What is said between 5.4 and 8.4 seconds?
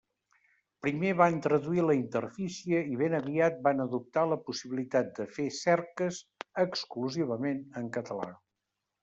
cerques exclusivament en català.